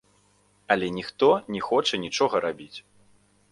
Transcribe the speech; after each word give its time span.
Але 0.71 0.87
ніхто 0.95 1.29
не 1.57 1.61
хоча 1.67 2.01
нічога 2.07 2.43
рабіць. 2.49 2.75